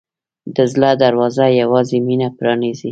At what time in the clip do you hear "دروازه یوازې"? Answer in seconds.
1.03-1.97